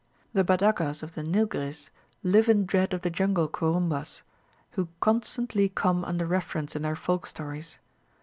The 0.33 0.43
Badagas 0.43 1.03
of 1.03 1.13
the 1.13 1.21
Nilgiris 1.21 1.91
live 2.23 2.49
in 2.49 2.65
dread 2.65 2.91
of 2.91 3.01
the 3.01 3.11
jungle 3.11 3.47
Kurumbas, 3.47 4.23
who 4.71 4.89
constantly 4.99 5.69
come 5.69 6.03
under 6.05 6.25
reference 6.25 6.75
in 6.75 6.81
their 6.81 6.95
folk 6.95 7.27
stories. 7.27 7.77